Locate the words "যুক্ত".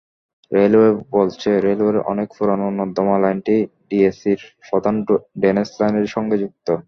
6.43-6.67